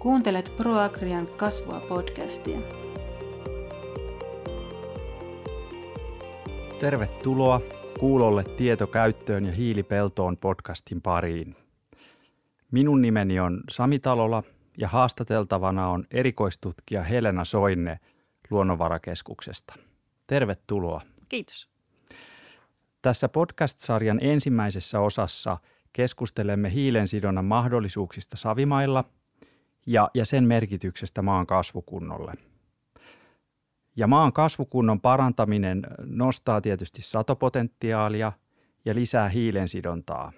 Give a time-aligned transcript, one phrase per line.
[0.00, 2.58] Kuuntelet ProAgrian kasvua podcastia.
[6.78, 7.60] Tervetuloa
[7.98, 11.56] kuulolle tietokäyttöön ja hiilipeltoon podcastin pariin.
[12.70, 14.42] Minun nimeni on Sami Talola
[14.78, 17.98] ja haastateltavana on erikoistutkija Helena Soinne
[18.50, 19.74] Luonnonvarakeskuksesta.
[20.26, 21.00] Tervetuloa.
[21.28, 21.68] Kiitos.
[23.02, 25.58] Tässä podcast-sarjan ensimmäisessä osassa
[25.92, 29.04] keskustelemme hiilensidonnan mahdollisuuksista savimailla
[29.90, 32.34] ja, ja sen merkityksestä maan kasvukunnolle.
[33.96, 38.32] Ja maan kasvukunnon parantaminen nostaa tietysti satopotentiaalia
[38.84, 40.32] ja lisää hiilensidontaa.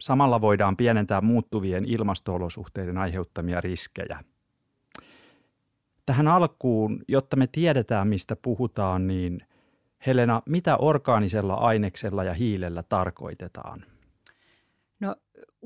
[0.00, 4.24] Samalla voidaan pienentää muuttuvien ilmastoolosuhteiden aiheuttamia riskejä.
[6.06, 9.40] Tähän alkuun, jotta me tiedetään mistä puhutaan, niin–
[10.06, 13.84] Helena, mitä orgaanisella aineksella ja hiilellä tarkoitetaan?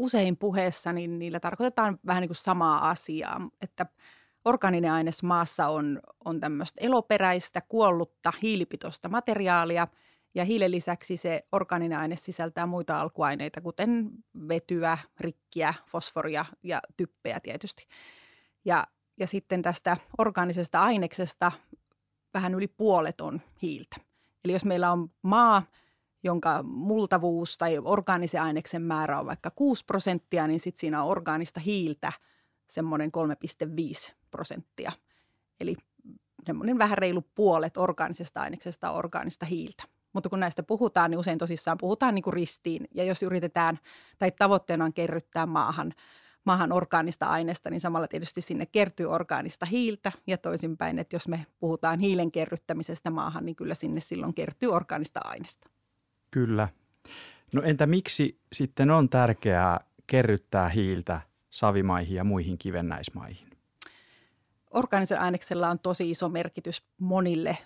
[0.01, 3.87] Usein puheessa niin niillä tarkoitetaan vähän niin kuin samaa asiaa, että
[4.45, 9.89] orgaaninen aines maassa on, on tämmöistä eloperäistä, kuollutta, hiilipitoista materiaalia
[10.35, 14.11] ja hiilen lisäksi se orgaaninen aine sisältää muita alkuaineita, kuten
[14.49, 17.87] vetyä, rikkiä, fosforia ja typpeä tietysti.
[18.65, 21.53] Ja, ja sitten tästä orgaanisesta aineksesta
[22.35, 23.97] vähän yli puolet on hiiltä.
[24.45, 25.63] Eli jos meillä on maa,
[26.23, 31.61] jonka multavuus tai orgaanisen aineksen määrä on vaikka 6 prosenttia, niin sitten siinä on orgaanista
[31.61, 32.13] hiiltä
[32.67, 33.11] semmoinen
[34.09, 34.93] 3,5 prosenttia.
[35.61, 35.77] Eli
[36.47, 39.85] semmoinen vähän reilu puolet orgaanisesta aineksesta on orgaanista hiiltä.
[40.13, 42.89] Mutta kun näistä puhutaan, niin usein tosissaan puhutaan niin kuin ristiin.
[42.95, 43.79] Ja jos yritetään
[44.19, 45.95] tai tavoitteena on kerryttää maahan–
[46.45, 51.47] maahan orgaanista aineesta, niin samalla tietysti sinne kertyy orgaanista hiiltä ja toisinpäin, että jos me
[51.61, 55.71] puhutaan hiilen kerryttämisestä maahan, niin kyllä sinne silloin kertyy orgaanista aineesta.
[56.31, 56.69] Kyllä.
[57.53, 63.51] No entä miksi sitten on tärkeää kerryttää hiiltä savimaihin ja muihin kivennäismaihin?
[64.71, 67.59] Orgaanisen aineksella on tosi iso merkitys monille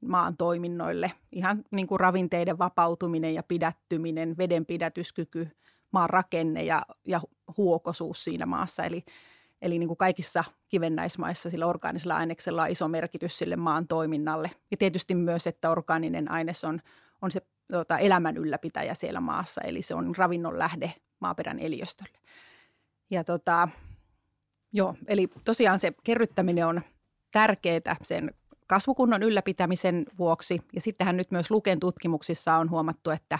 [0.00, 1.12] maan toiminnoille.
[1.32, 5.48] Ihan niin kuin ravinteiden vapautuminen ja pidättyminen, veden pidätyskyky–
[5.92, 7.20] maan rakenne ja, ja
[7.56, 8.84] huokosuus siinä maassa.
[8.84, 9.04] Eli,
[9.62, 14.50] eli niin kuin kaikissa kivennäismaissa sillä orgaanisella aineksella on iso merkitys sille maan toiminnalle.
[14.70, 16.80] Ja tietysti myös, että orgaaninen aines on,
[17.22, 17.40] on se
[17.70, 22.18] tota, elämän ylläpitäjä siellä maassa, eli se on ravinnon lähde maaperän eliöstölle.
[23.10, 23.68] Ja tota,
[24.72, 26.80] joo, eli tosiaan se kerryttäminen on
[27.30, 28.34] tärkeää sen
[28.66, 30.60] kasvukunnon ylläpitämisen vuoksi.
[30.72, 33.38] Ja sittenhän nyt myös Luken tutkimuksissa on huomattu, että,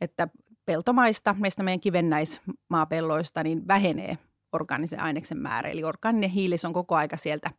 [0.00, 0.28] että
[0.64, 4.18] peltomaista, meistä meidän kivennäismaapelloista, niin vähenee
[4.52, 5.68] orgaanisen aineksen määrä.
[5.68, 7.50] Eli orgaaninen hiilis on koko aika sieltä,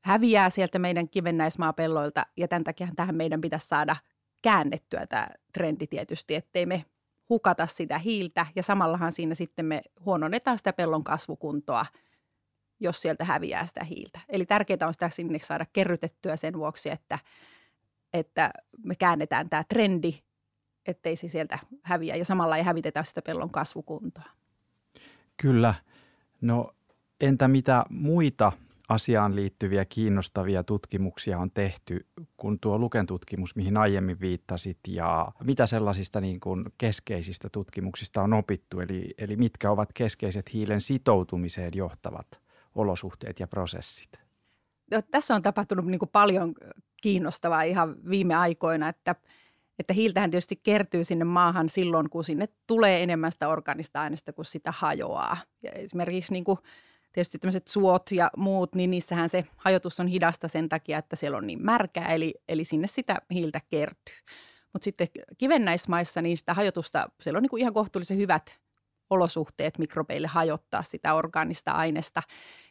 [0.00, 3.96] häviää sieltä meidän kivennäismaapelloilta ja tämän takia tähän meidän pitäisi saada
[4.42, 6.84] käännettyä tämä trendi tietysti, ettei me
[7.28, 11.86] hukata sitä hiiltä ja samallahan siinä sitten me huononnetaan sitä pellon kasvukuntoa,
[12.80, 14.20] jos sieltä häviää sitä hiiltä.
[14.28, 17.18] Eli tärkeää on sitä sinne saada kerrytettyä sen vuoksi, että,
[18.12, 18.50] että
[18.84, 20.20] me käännetään tämä trendi
[20.86, 24.24] ettei se sieltä häviä ja samalla ei hävitetä sitä pellon kasvukuntoa.
[25.36, 25.74] Kyllä.
[26.40, 26.74] No
[27.20, 28.52] entä mitä muita
[28.90, 32.06] asiaan liittyviä kiinnostavia tutkimuksia on tehty
[32.36, 38.32] kuin tuo Luken tutkimus, mihin aiemmin viittasit, ja mitä sellaisista niin kuin keskeisistä tutkimuksista on
[38.32, 42.26] opittu, eli, eli mitkä ovat keskeiset hiilen sitoutumiseen johtavat
[42.74, 44.10] olosuhteet ja prosessit?
[44.90, 46.54] No, tässä on tapahtunut niin kuin paljon
[47.02, 49.14] kiinnostavaa ihan viime aikoina, että–
[49.80, 54.44] että hiiltähän tietysti kertyy sinne maahan silloin, kun sinne tulee enemmän sitä organista aineesta kuin
[54.44, 55.36] sitä hajoaa.
[55.62, 56.58] Ja esimerkiksi niin kuin
[57.12, 61.38] tietysti tämmöiset suot ja muut, niin niissähän se hajotus on hidasta sen takia, että siellä
[61.38, 64.16] on niin märkää, eli, eli sinne sitä hiiltä kertyy.
[64.72, 68.60] Mutta sitten kivennäismaissa niin sitä hajotusta, siellä on niin kuin ihan kohtuullisen hyvät
[69.10, 72.22] olosuhteet mikrobeille hajottaa sitä orgaanista aineesta.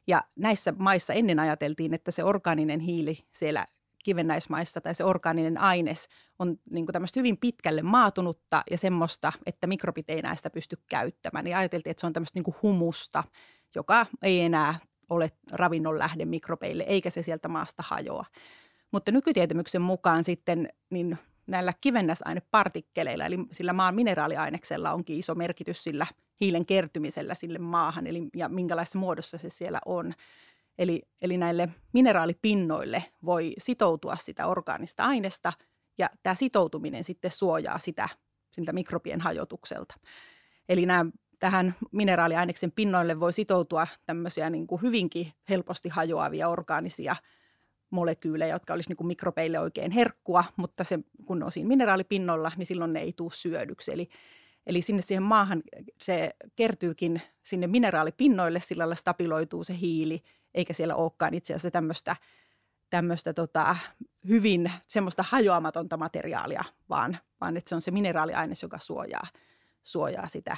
[0.07, 3.65] Ja näissä maissa ennen ajateltiin, että se orgaaninen hiili siellä
[4.03, 6.07] kivennäismaissa tai se orgaaninen aines
[6.39, 11.47] on niin kuin tämmöistä hyvin pitkälle maatunutta ja semmoista, että mikrobit ei näistä pysty käyttämään.
[11.47, 13.23] Ja ajateltiin, että se on tämmöistä niin kuin humusta,
[13.75, 14.79] joka ei enää
[15.09, 18.25] ole ravinnon lähde mikrobeille, eikä se sieltä maasta hajoa.
[18.91, 21.17] Mutta nykytietämyksen mukaan sitten niin
[21.47, 26.07] näillä kivennäisainepartikkeleilla, eli sillä maan mineraaliaineksella onkin iso merkitys sillä
[26.39, 30.13] hiilen kertymisellä sille maahan, eli ja minkälaisessa muodossa se siellä on.
[30.77, 35.53] Eli, eli näille mineraalipinnoille voi sitoutua sitä orgaanista aineesta
[35.97, 38.09] ja tämä sitoutuminen sitten suojaa sitä
[38.51, 39.95] siltä mikrobien hajotukselta.
[40.69, 41.05] Eli nämä,
[41.39, 47.15] tähän mineraaliaineksen pinnoille voi sitoutua tämmöisiä niin kuin hyvinkin helposti hajoavia orgaanisia
[47.89, 52.65] molekyylejä, jotka olisi niin kuin mikrobeille oikein herkkua, mutta se, kun on siinä mineraalipinnolla, niin
[52.65, 53.91] silloin ne ei tule syödyksi.
[53.91, 54.09] Eli,
[54.67, 55.63] Eli sinne siihen maahan
[56.01, 62.15] se kertyykin sinne mineraalipinnoille, sillä lailla stabiloituu se hiili, eikä siellä olekaan itse asiassa tämmöistä,
[62.89, 63.75] tämmöistä tota,
[64.27, 69.27] hyvin semmoista hajoamatonta materiaalia, vaan, vaan että se on se mineraaliaines, joka suojaa,
[69.83, 70.57] suojaa sitä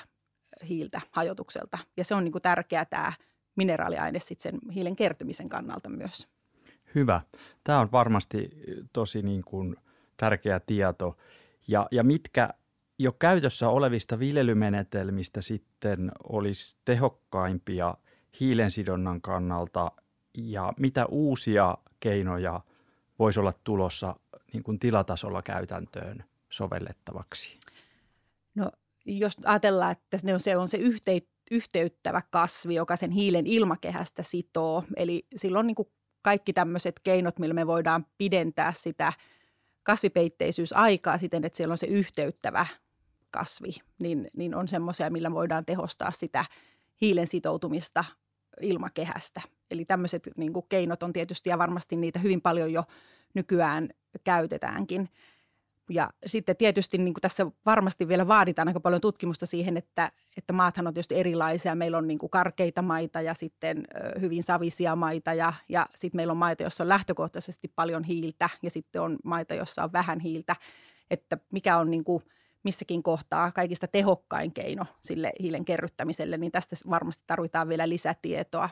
[0.70, 1.78] hiiltä hajotukselta.
[1.98, 3.14] Ja se on niin kuin tärkeää tämä
[3.56, 6.28] mineraaliaine sitten sen hiilen kertymisen kannalta myös.
[6.96, 7.22] Hyvä.
[7.64, 8.50] Tämä on varmasti
[8.94, 9.76] tosi niin kuin
[10.18, 11.18] tärkeä tieto.
[11.68, 12.50] Ja, ja mitkä
[13.00, 17.96] jo käytössä olevista viljelymenetelmistä sitten olisi tehokkaimpia
[18.40, 19.92] hiilensidonnan kannalta
[20.38, 22.62] ja mitä uusia keinoja
[23.20, 24.16] voisi olla tulossa
[24.54, 27.60] niin kuin tilatasolla käytäntöön sovellettavaksi?
[28.56, 28.72] No
[29.06, 31.20] jos ajatellaan, että se on se, on se yhtey,
[31.52, 35.88] yhteyttävä kasvi, joka sen hiilen ilmakehästä sitoo, eli silloin niin kuin
[36.22, 39.14] kaikki tämmöiset keinot, millä me voidaan pidentää sitä
[39.84, 42.66] kasvipeitteisyysaika siten, että siellä on se yhteyttävä
[43.32, 46.46] kasvi, niin, niin on semmoisia, millä voidaan tehostaa sitä
[47.02, 48.06] hiilen sitoutumista
[48.62, 49.42] ilmakehästä.
[49.72, 52.84] Eli tämmöiset niin keinot on tietysti ja varmasti niitä hyvin paljon jo
[53.34, 53.90] nykyään
[54.24, 55.10] käytetäänkin.
[55.92, 60.54] Ja sitten tietysti niin kuin tässä varmasti vielä vaaditaan aika paljon tutkimusta siihen, että, että
[60.54, 61.76] maathan on tietysti erilaisia.
[61.76, 63.88] Meillä on niin kuin karkeita maita ja sitten
[64.22, 68.70] hyvin savisia maita ja, ja sitten meillä on maita, joissa on lähtökohtaisesti paljon hiiltä ja
[68.70, 70.56] sitten on maita, joissa on vähän hiiltä.
[71.12, 72.24] Että mikä on niin kuin
[72.64, 78.70] missäkin kohtaa kaikista tehokkain keino sille hiilen kerryttämiselle, niin tästä varmasti tarvitaan vielä lisätietoa.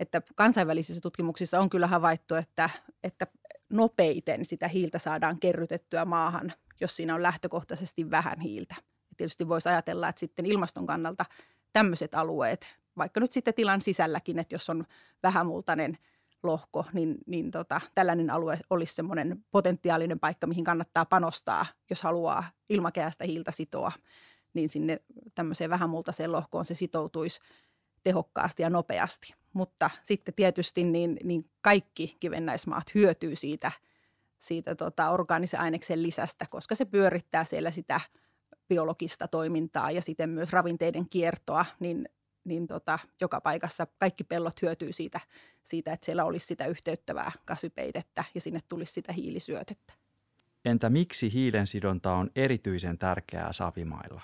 [0.00, 2.70] Että kansainvälisissä tutkimuksissa on kyllä havaittu, että,
[3.04, 3.26] että
[3.68, 8.74] nopeiten sitä hiiltä saadaan kerrytettyä maahan, jos siinä on lähtökohtaisesti vähän hiiltä.
[8.78, 11.24] Ja tietysti voisi ajatella, että sitten ilmaston kannalta
[11.72, 14.84] tämmöiset alueet, vaikka nyt sitten tilan sisälläkin, että jos on
[15.22, 15.98] vähämultainen
[16.42, 22.44] lohko, niin, niin tota, tällainen alue olisi semmoinen potentiaalinen paikka, mihin kannattaa panostaa, jos haluaa
[22.68, 23.92] ilmakehästä hiiltä sitoa,
[24.54, 25.00] niin sinne
[25.34, 27.40] tämmöiseen vähämultaiseen lohkoon se sitoutuisi
[28.06, 29.34] tehokkaasti ja nopeasti.
[29.52, 33.72] Mutta sitten tietysti niin, niin kaikki kivennäismaat hyötyy siitä,
[34.38, 38.00] siitä tota orgaanisen aineksen lisästä, koska se pyörittää siellä sitä
[38.68, 42.08] biologista toimintaa ja sitten myös ravinteiden kiertoa, niin,
[42.44, 45.20] niin tota, joka paikassa kaikki pellot hyötyy siitä,
[45.62, 49.92] siitä, että siellä olisi sitä yhteyttävää kasvipeitettä ja sinne tulisi sitä hiilisyötettä.
[50.64, 54.20] Entä miksi hiilensidonta on erityisen tärkeää savimailla?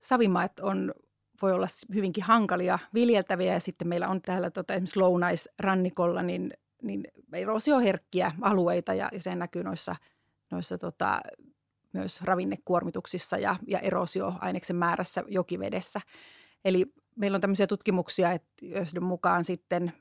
[0.00, 0.94] Savimaat on
[1.42, 6.52] voi olla hyvinkin hankalia viljeltäviä ja sitten meillä on täällä tota, esimerkiksi lounaisrannikolla niin,
[6.82, 9.96] niin erosioherkkiä alueita ja, ja se näkyy noissa,
[10.50, 11.20] noissa tota,
[11.92, 16.00] myös ravinnekuormituksissa ja, ja erosioaineksen määrässä jokivedessä.
[16.64, 16.86] Eli
[17.16, 19.92] meillä on tämmöisiä tutkimuksia, että joiden mukaan sitten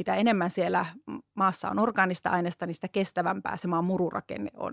[0.00, 0.86] mitä enemmän siellä
[1.34, 4.72] maassa on orgaanista aineesta, niin sitä kestävämpää se maan mururakenne on.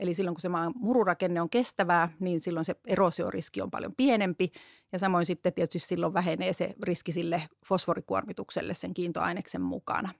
[0.00, 4.52] Eli silloin kun se maan mururakenne on kestävää, niin silloin se erosioriski on paljon pienempi
[4.92, 10.14] ja samoin sitten tietysti silloin vähenee se riski sille fosforikuormitukselle sen kiintoaineksen mukana.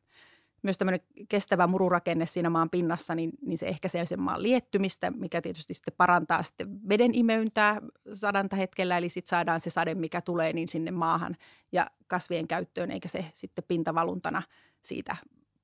[0.63, 5.41] Myös tämmöinen kestävä mururakenne siinä maan pinnassa, niin, niin se ehkäisee sen maan liettymistä, mikä
[5.41, 7.81] tietysti sitten parantaa sitten veden imeyntää
[8.15, 11.37] sadanta hetkellä, eli sitten saadaan se sade, mikä tulee, niin sinne maahan
[11.73, 14.43] ja kasvien käyttöön, eikä se sitten pintavaluntana
[14.83, 15.17] siitä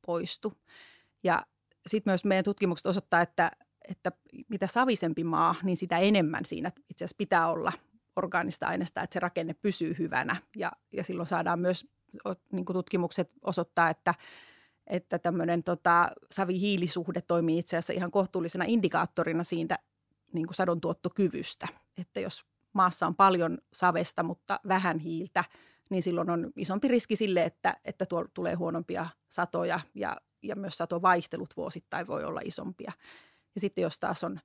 [0.07, 0.53] poistu.
[1.25, 1.47] Ja
[1.87, 3.51] sitten myös meidän tutkimukset osoittaa, että
[3.89, 4.13] että
[4.49, 7.73] mitä savisempi maa, niin sitä enemmän siinä itse asiassa pitää olla
[8.17, 10.37] orgaanista aineesta, että se rakenne pysyy hyvänä.
[10.57, 11.87] Ja, ja silloin saadaan myös,
[12.53, 14.15] niin tutkimukset osoittaa, että,
[14.87, 19.79] että tämmöinen tota, savi-hiilisuhde toimii itse asiassa ihan kohtuullisena indikaattorina siitä
[20.33, 21.69] niin kuin sadon tuottokyvystä.
[21.99, 25.45] Että jos maassa on paljon savesta, mutta vähän hiiltä,
[25.91, 30.79] niin silloin on isompi riski sille, että, että tuo tulee huonompia satoja ja, ja myös
[30.79, 32.93] satovaihtelut vuosittain voi olla isompia.
[33.55, 34.41] Ja sitten jos taas on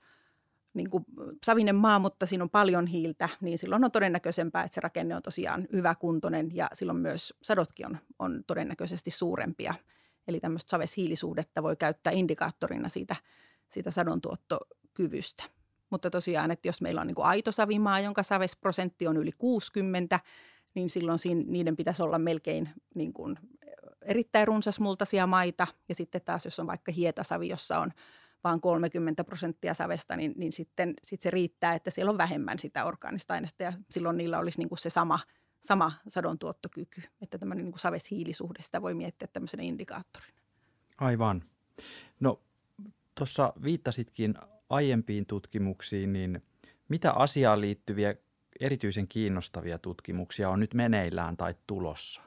[0.73, 1.05] niin kuin
[1.45, 5.21] savinen maa, mutta siinä on paljon hiiltä, niin silloin on todennäköisempää, että se rakenne on
[5.21, 9.73] tosiaan hyväkuntoinen ja silloin myös sadotkin on, on todennäköisesti suurempia.
[10.29, 13.15] Eli tämmöistä saveshiilisuhdetta voi käyttää indikaattorina siitä,
[13.69, 15.43] siitä sadontuottokyvystä.
[15.89, 20.19] Mutta tosiaan, että jos meillä on niin kuin aito savimaa, jonka savesprosentti on yli 60,
[20.75, 23.39] niin silloin siinä, niiden pitäisi olla melkein niin kuin
[24.01, 25.67] erittäin runsasmultaisia maita.
[25.89, 27.91] Ja sitten taas, jos on vaikka hietasavi, jossa on
[28.43, 32.85] vaan 30 prosenttia savesta, niin, niin sitten sit se riittää, että siellä on vähemmän sitä
[32.85, 35.19] orgaanista aineesta ja silloin niillä olisi niin kuin se sama,
[35.59, 37.01] sama sadon tuottokyky.
[37.21, 40.37] Että tämmöinen niin saveshiilisuhde, sitä voi miettiä tämmöisenä indikaattorina.
[40.97, 41.43] Aivan.
[42.19, 42.41] No
[43.15, 44.35] tuossa viittasitkin
[44.69, 46.43] aiempiin tutkimuksiin, niin
[46.89, 48.15] mitä asiaan liittyviä
[48.59, 52.21] erityisen kiinnostavia tutkimuksia on nyt meneillään tai tulossa?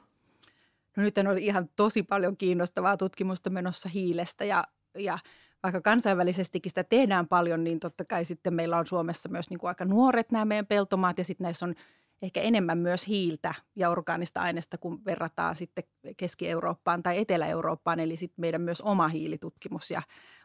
[0.97, 4.63] No nyt on ihan tosi paljon kiinnostavaa tutkimusta menossa hiilestä ja,
[4.97, 5.19] ja
[5.63, 9.67] vaikka kansainvälisestikin sitä tehdään paljon, niin totta kai sitten meillä on Suomessa myös niin kuin
[9.67, 11.75] aika nuoret nämä meidän peltomaat ja sitten näissä on
[12.23, 15.83] ehkä enemmän myös hiiltä ja orgaanista aineesta, kun verrataan sitten
[16.17, 17.99] Keski-Eurooppaan tai Etelä-Eurooppaan.
[17.99, 20.01] Eli sitten meidän myös oma hiilitutkimus ja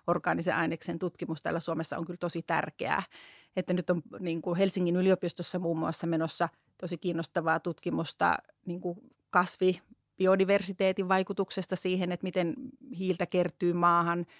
[0.06, 3.02] orgaanisen aineksen tutkimus täällä Suomessa on kyllä tosi tärkeää.
[3.56, 6.48] Että nyt on niin kuin Helsingin yliopistossa muun muassa menossa
[6.80, 8.98] tosi kiinnostavaa tutkimusta niin kuin
[9.30, 9.80] kasvi
[10.16, 12.54] biodiversiteetin vaikutuksesta siihen, että miten
[12.98, 14.26] hiiltä kertyy maahan–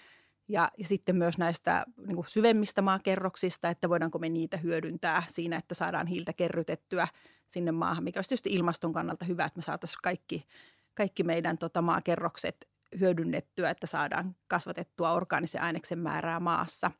[0.49, 5.73] ja, sitten myös näistä niin kuin syvemmistä maakerroksista, että voidaanko me niitä hyödyntää siinä, että
[5.73, 7.07] saadaan hiiltä kerrytettyä
[7.47, 10.45] sinne maahan, mikä olisi tietysti ilmaston kannalta hyvä, että me saataisiin kaikki,
[10.93, 12.67] kaikki meidän tota, maakerrokset
[12.99, 16.91] hyödynnettyä, että saadaan kasvatettua orgaanisen aineksen määrää maassa.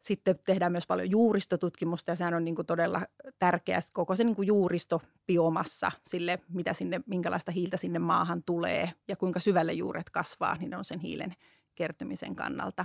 [0.00, 3.00] Sitten tehdään myös paljon juuristotutkimusta ja sehän on niin kuin todella
[3.38, 9.16] tärkeä koko se niin kuin juuristobiomassa sille, mitä sinne, minkälaista hiiltä sinne maahan tulee ja
[9.16, 11.34] kuinka syvälle juuret kasvaa, niin on sen hiilen
[11.80, 12.84] kertymisen kannalta.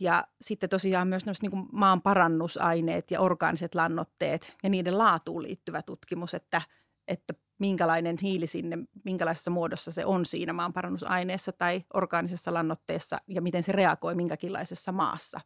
[0.00, 6.34] Ja sitten tosiaan myös niin maan parannusaineet ja orgaaniset lannoitteet ja niiden laatuun liittyvä tutkimus,
[6.34, 6.62] että,
[7.08, 13.42] että minkälainen hiili sinne, minkälaisessa muodossa se on siinä maan parannusaineessa tai orgaanisessa lannoitteessa ja
[13.42, 15.40] miten se reagoi minkäkinlaisessa maassa.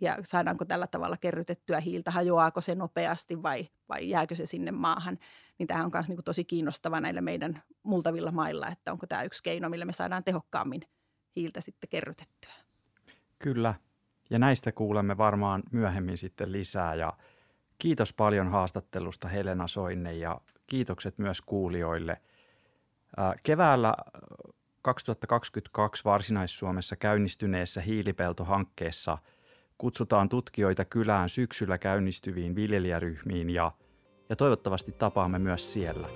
[0.00, 5.18] Ja saadaanko tällä tavalla kerrytettyä hiiltä, hajoaako se nopeasti vai, vai jääkö se sinne maahan.
[5.58, 9.42] Niin tämä on myös niin tosi kiinnostava näillä meidän multavilla mailla, että onko tämä yksi
[9.42, 10.82] keino, millä me saadaan tehokkaammin–
[11.36, 12.52] hiiltä sitten kerrytettyä.
[13.38, 13.74] Kyllä,
[14.30, 16.94] ja näistä kuulemme varmaan myöhemmin sitten lisää.
[16.94, 17.12] Ja
[17.78, 22.20] kiitos paljon haastattelusta Helena Soinne ja kiitokset myös kuulijoille.
[23.42, 23.94] Keväällä
[24.82, 29.18] 2022 Varsinais-Suomessa käynnistyneessä hiilipeltohankkeessa
[29.78, 33.72] kutsutaan tutkijoita kylään syksyllä käynnistyviin viljelijäryhmiin ja,
[34.28, 36.08] ja toivottavasti tapaamme myös siellä.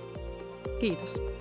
[0.79, 1.40] Kiitos.